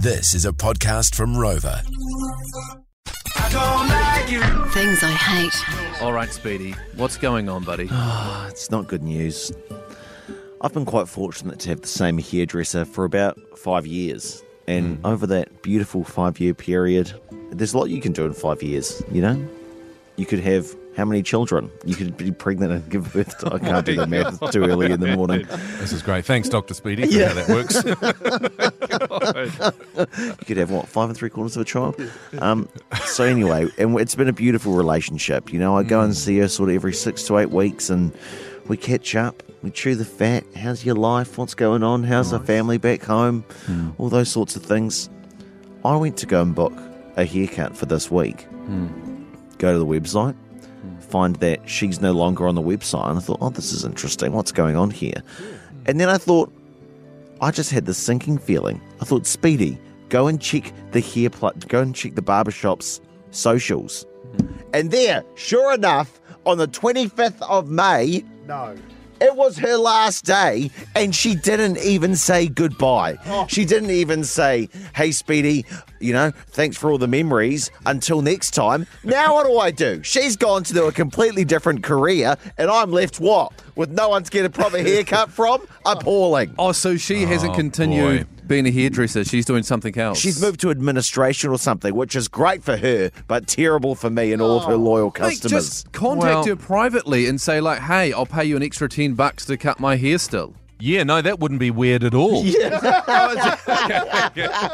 This 0.00 0.32
is 0.32 0.44
a 0.44 0.52
podcast 0.52 1.16
from 1.16 1.34
Rova. 1.34 1.82
Things 4.70 5.02
I 5.02 5.10
hate. 5.10 6.00
All 6.00 6.12
right, 6.12 6.32
Speedy, 6.32 6.76
what's 6.94 7.16
going 7.16 7.48
on, 7.48 7.64
buddy? 7.64 7.88
It's 8.48 8.70
not 8.70 8.86
good 8.86 9.02
news. 9.02 9.50
I've 10.60 10.72
been 10.72 10.84
quite 10.84 11.08
fortunate 11.08 11.58
to 11.60 11.70
have 11.70 11.80
the 11.80 11.88
same 11.88 12.18
hairdresser 12.18 12.84
for 12.84 13.04
about 13.04 13.40
five 13.58 13.88
years. 13.88 14.40
And 14.68 14.98
hmm. 14.98 15.06
over 15.06 15.26
that 15.26 15.62
beautiful 15.62 16.04
five 16.04 16.38
year 16.38 16.54
period, 16.54 17.12
there's 17.50 17.74
a 17.74 17.78
lot 17.78 17.86
you 17.86 18.00
can 18.00 18.12
do 18.12 18.24
in 18.24 18.34
five 18.34 18.62
years, 18.62 19.02
you 19.10 19.20
know? 19.20 19.48
You 20.14 20.26
could 20.26 20.40
have 20.40 20.76
how 20.98 21.04
many 21.04 21.22
children? 21.22 21.70
You 21.84 21.94
could 21.94 22.16
be 22.16 22.32
pregnant 22.32 22.72
and 22.72 22.90
give 22.90 23.12
birth 23.12 23.38
to. 23.38 23.54
I 23.54 23.60
can't 23.60 23.86
do 23.86 23.94
the 23.94 24.06
math, 24.08 24.42
it's 24.42 24.52
too 24.52 24.64
early 24.64 24.90
in 24.90 24.98
the 24.98 25.14
morning. 25.16 25.46
This 25.78 25.92
is 25.92 26.02
great. 26.02 26.24
Thanks, 26.24 26.48
Dr. 26.48 26.74
Speedy, 26.74 27.06
for 27.06 27.24
how 27.24 27.34
that 27.34 27.48
works. 27.48 27.84
You 30.38 30.44
could 30.44 30.56
have, 30.56 30.70
what, 30.70 30.88
five 30.88 31.08
and 31.08 31.16
three 31.16 31.30
quarters 31.30 31.56
of 31.56 31.62
a 31.62 31.64
child? 31.64 32.00
Um, 32.40 32.68
so, 33.04 33.24
anyway, 33.24 33.68
and 33.78 33.98
it's 34.00 34.16
been 34.16 34.28
a 34.28 34.32
beautiful 34.32 34.74
relationship. 34.74 35.52
You 35.52 35.60
know, 35.60 35.76
I 35.76 35.84
go 35.84 36.00
and 36.00 36.12
mm. 36.12 36.16
see 36.16 36.38
her 36.38 36.48
sort 36.48 36.70
of 36.70 36.74
every 36.74 36.92
six 36.92 37.22
to 37.24 37.38
eight 37.38 37.50
weeks 37.50 37.90
and 37.90 38.12
we 38.66 38.76
catch 38.76 39.14
up, 39.14 39.42
we 39.62 39.70
chew 39.70 39.94
the 39.94 40.04
fat. 40.04 40.44
How's 40.56 40.84
your 40.84 40.96
life? 40.96 41.38
What's 41.38 41.54
going 41.54 41.84
on? 41.84 42.02
How's 42.02 42.32
the 42.32 42.40
family 42.40 42.78
back 42.78 43.02
home? 43.02 43.44
Hmm. 43.66 43.90
All 43.98 44.08
those 44.08 44.30
sorts 44.30 44.56
of 44.56 44.64
things. 44.64 45.08
I 45.84 45.96
went 45.96 46.16
to 46.18 46.26
go 46.26 46.42
and 46.42 46.54
book 46.54 46.74
a 47.16 47.24
haircut 47.24 47.76
for 47.76 47.86
this 47.86 48.10
week. 48.10 48.42
Hmm. 48.42 48.88
Go 49.58 49.72
to 49.72 49.78
the 49.78 49.86
website, 49.86 50.36
find 51.08 51.36
that 51.36 51.68
she's 51.68 52.00
no 52.00 52.12
longer 52.12 52.46
on 52.46 52.54
the 52.54 52.62
website. 52.62 53.08
And 53.08 53.18
I 53.18 53.22
thought, 53.22 53.38
oh, 53.40 53.50
this 53.50 53.72
is 53.72 53.84
interesting. 53.84 54.32
What's 54.32 54.52
going 54.52 54.76
on 54.76 54.90
here? 54.90 55.22
And 55.86 56.00
then 56.00 56.08
I 56.08 56.18
thought, 56.18 56.52
I 57.40 57.50
just 57.50 57.70
had 57.70 57.86
this 57.86 57.98
sinking 57.98 58.38
feeling. 58.38 58.80
I 59.00 59.04
thought, 59.04 59.26
Speedy, 59.26 59.78
go 60.08 60.26
and 60.26 60.40
check 60.40 60.72
the 60.92 61.00
hair 61.00 61.30
pl- 61.30 61.52
go 61.68 61.80
and 61.80 61.94
check 61.94 62.14
the 62.14 62.22
barbershop's 62.22 63.00
socials. 63.30 64.04
Mm-hmm. 64.36 64.54
And 64.74 64.90
there, 64.90 65.24
sure 65.34 65.72
enough, 65.74 66.20
on 66.46 66.58
the 66.58 66.68
25th 66.68 67.40
of 67.42 67.68
May, 67.70 68.24
No. 68.46 68.76
It 69.20 69.34
was 69.36 69.58
her 69.58 69.76
last 69.76 70.24
day, 70.24 70.70
and 70.94 71.14
she 71.14 71.34
didn't 71.34 71.78
even 71.78 72.16
say 72.16 72.48
goodbye. 72.48 73.18
Oh. 73.26 73.46
She 73.48 73.64
didn't 73.64 73.90
even 73.90 74.24
say, 74.24 74.68
Hey, 74.94 75.10
Speedy, 75.12 75.64
you 76.00 76.12
know, 76.12 76.30
thanks 76.48 76.76
for 76.76 76.90
all 76.90 76.98
the 76.98 77.08
memories. 77.08 77.70
Until 77.86 78.22
next 78.22 78.52
time. 78.52 78.86
Now, 79.04 79.34
what 79.34 79.46
do 79.46 79.58
I 79.58 79.70
do? 79.70 80.02
She's 80.02 80.36
gone 80.36 80.62
to 80.64 80.72
do 80.74 80.86
a 80.86 80.92
completely 80.92 81.44
different 81.44 81.82
career, 81.82 82.36
and 82.56 82.70
I'm 82.70 82.90
left 82.90 83.20
what? 83.20 83.52
With 83.76 83.90
no 83.90 84.08
one 84.10 84.22
to 84.24 84.30
get 84.30 84.44
a 84.44 84.50
proper 84.50 84.78
haircut 84.78 85.30
from? 85.32 85.66
Appalling. 85.86 86.54
Oh, 86.58 86.72
so 86.72 86.96
she 86.96 87.22
hasn't 87.22 87.52
Oh, 87.52 87.56
continued 87.56 88.26
boy. 88.26 88.37
Being 88.48 88.66
a 88.66 88.70
hairdresser. 88.70 89.24
She's 89.24 89.44
doing 89.44 89.62
something 89.62 89.96
else. 89.98 90.18
She's 90.18 90.40
moved 90.42 90.60
to 90.60 90.70
administration 90.70 91.50
or 91.50 91.58
something, 91.58 91.94
which 91.94 92.16
is 92.16 92.26
great 92.28 92.64
for 92.64 92.76
her, 92.76 93.10
but 93.28 93.46
terrible 93.46 93.94
for 93.94 94.10
me 94.10 94.32
and 94.32 94.42
all 94.42 94.58
of 94.58 94.64
her 94.64 94.72
oh, 94.72 94.76
loyal 94.76 95.06
Mate, 95.06 95.14
customers. 95.14 95.50
just 95.52 95.92
contact 95.92 96.24
Well- 96.24 96.44
her 96.46 96.56
privately 96.56 97.26
and 97.26 97.40
say, 97.40 97.60
like, 97.60 97.80
hey, 97.80 98.12
I'll 98.12 98.26
pay 98.26 98.44
you 98.44 98.56
an 98.56 98.62
extra 98.62 98.88
10 98.88 99.14
bucks 99.14 99.44
to 99.46 99.56
cut 99.56 99.78
my 99.78 99.96
hair 99.96 100.18
still. 100.18 100.54
yeah, 100.80 101.02
no, 101.02 101.20
that 101.20 101.40
wouldn't 101.40 101.58
be 101.60 101.70
weird 101.70 102.02
at 102.04 102.14
all. 102.14 102.44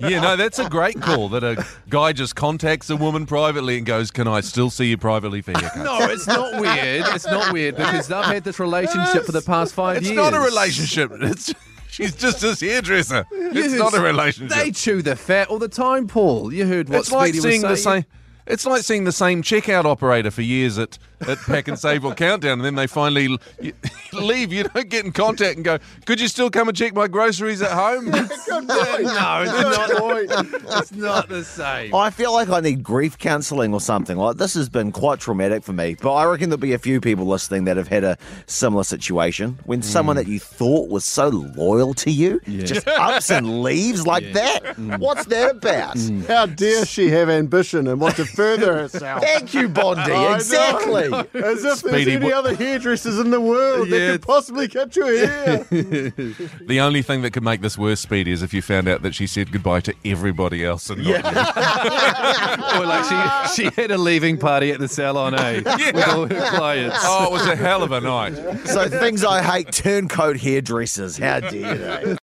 Yeah. 0.00 0.20
no, 0.20 0.36
that's 0.36 0.58
a 0.58 0.68
great 0.68 1.00
call 1.00 1.28
that 1.30 1.44
a 1.44 1.64
guy 1.88 2.12
just 2.12 2.34
contacts 2.36 2.88
a 2.90 2.96
woman 2.96 3.26
privately 3.26 3.76
and 3.76 3.86
goes, 3.86 4.10
Can 4.10 4.26
I 4.26 4.40
still 4.40 4.70
see 4.70 4.86
you 4.86 4.96
privately 4.96 5.42
for 5.42 5.52
haircuts? 5.52 5.84
No, 5.84 5.98
it's 6.10 6.26
not 6.26 6.60
weird. 6.60 7.04
It's 7.14 7.26
not 7.26 7.52
weird 7.52 7.76
because 7.76 8.08
they've 8.08 8.24
had 8.24 8.44
this 8.44 8.58
relationship 8.58 9.24
for 9.24 9.32
the 9.32 9.42
past 9.42 9.74
five 9.74 9.98
It's 9.98 10.06
years. 10.08 10.18
It's 10.18 10.30
not 10.32 10.34
a 10.34 10.44
relationship. 10.44 11.10
It's 11.20 11.52
she's 11.90 12.14
just 12.14 12.40
his 12.42 12.60
hairdresser. 12.60 13.26
It's 13.30 13.74
not 13.74 13.94
a 13.94 14.00
relationship. 14.00 14.56
They 14.56 14.70
chew 14.70 15.02
the 15.02 15.16
fat 15.16 15.48
all 15.48 15.58
the 15.58 15.68
time, 15.68 16.06
Paul. 16.06 16.52
You 16.52 16.66
heard 16.66 16.88
what 16.88 17.00
it's 17.00 17.12
like 17.12 17.34
Speedy 17.34 17.40
seeing 17.40 17.62
the 17.62 17.68
was 17.68 17.82
saying. 17.82 18.02
same. 18.02 18.10
It's 18.46 18.66
like 18.66 18.82
seeing 18.82 19.04
the 19.04 19.12
same 19.12 19.42
checkout 19.42 19.84
operator 19.84 20.30
for 20.30 20.42
years 20.42 20.78
at, 20.78 20.98
at 21.20 21.38
Pak'nSave 21.38 22.04
or 22.04 22.14
Countdown, 22.14 22.58
and 22.58 22.64
then 22.64 22.74
they 22.74 22.86
finally 22.86 23.38
leave. 24.12 24.52
You 24.52 24.64
don't 24.64 24.88
get 24.88 25.04
in 25.04 25.12
contact 25.12 25.56
and 25.56 25.64
go, 25.64 25.78
"Could 26.06 26.20
you 26.20 26.28
still 26.28 26.50
come 26.50 26.68
and 26.68 26.76
check 26.76 26.94
my 26.94 27.06
groceries 27.06 27.62
at 27.62 27.72
home?" 27.72 28.06
no, 28.06 28.26
it's 28.28 29.04
not. 29.04 30.80
it's 30.80 30.92
not 30.92 31.28
the 31.28 31.44
same. 31.44 31.94
I 31.94 32.10
feel 32.10 32.32
like 32.32 32.48
I 32.48 32.60
need 32.60 32.82
grief 32.82 33.18
counselling 33.18 33.74
or 33.74 33.80
something. 33.80 34.16
Like 34.16 34.36
this 34.36 34.54
has 34.54 34.68
been 34.68 34.92
quite 34.92 35.20
traumatic 35.20 35.62
for 35.62 35.72
me. 35.72 35.96
But 36.00 36.14
I 36.14 36.24
reckon 36.24 36.50
there'll 36.50 36.60
be 36.60 36.72
a 36.72 36.78
few 36.78 37.00
people 37.00 37.26
listening 37.26 37.64
that 37.64 37.76
have 37.76 37.88
had 37.88 38.04
a 38.04 38.16
similar 38.46 38.84
situation 38.84 39.58
when 39.64 39.82
someone 39.82 40.16
mm. 40.16 40.24
that 40.24 40.28
you 40.28 40.38
thought 40.38 40.88
was 40.88 41.04
so 41.04 41.28
loyal 41.28 41.94
to 41.94 42.10
you 42.10 42.40
just 42.46 42.86
ups 42.88 43.30
and 43.30 43.62
leaves 43.62 44.06
like 44.06 44.32
that. 44.32 44.64
Mm. 44.64 44.98
What's 44.98 45.26
that 45.26 45.56
about? 45.56 45.98
How 46.26 46.46
dare 46.46 46.86
she 46.86 47.08
have 47.08 47.28
ambition 47.28 47.86
and 47.86 48.00
want 48.00 48.16
to 48.16 48.24
further 48.30 48.74
herself? 48.74 49.22
Thank 49.22 49.54
you, 49.54 49.68
Bondi. 49.68 50.00
I 50.02 50.06
know. 50.06 50.34
exactly. 50.34 51.04
As 51.42 51.64
if 51.64 51.78
Speedy, 51.78 52.04
there's 52.04 52.16
any 52.16 52.24
wha- 52.26 52.38
other 52.38 52.54
hairdressers 52.54 53.18
in 53.18 53.30
the 53.30 53.40
world 53.40 53.88
Yeah, 53.88 53.98
that 53.98 54.12
could 54.12 54.22
possibly 54.22 54.68
cut 54.68 54.94
your 54.96 55.06
hair. 55.08 55.64
the 55.70 56.78
only 56.80 57.02
thing 57.02 57.22
that 57.22 57.32
could 57.32 57.42
make 57.44 57.60
this 57.60 57.76
worse, 57.78 58.00
Speedy, 58.00 58.32
is 58.32 58.42
if 58.42 58.52
you 58.54 58.62
found 58.62 58.88
out 58.88 59.02
that 59.02 59.14
she 59.14 59.26
said 59.26 59.52
goodbye 59.52 59.80
to 59.80 59.94
everybody 60.04 60.64
else 60.64 60.90
and 60.90 61.04
not 61.04 61.24
you. 61.24 61.30
Or 62.80 62.86
like 62.86 63.04
she, 63.48 63.62
she 63.64 63.70
had 63.80 63.90
a 63.90 63.98
leaving 63.98 64.38
party 64.38 64.70
at 64.70 64.78
the 64.78 64.88
salon, 64.88 65.34
eh? 65.34 65.62
Yeah. 65.80 65.92
With 65.92 66.08
all 66.08 66.26
her 66.26 66.56
clients. 66.56 66.96
Oh, 67.02 67.26
it 67.26 67.32
was 67.32 67.46
a 67.46 67.56
hell 67.56 67.82
of 67.82 67.92
a 67.92 68.00
night. 68.00 68.34
So 68.66 68.88
things 68.88 69.24
I 69.24 69.42
hate: 69.42 69.72
turncoat 69.72 70.36
hairdressers. 70.36 71.16
How 71.18 71.40
dare 71.40 71.74
they? 72.04 72.16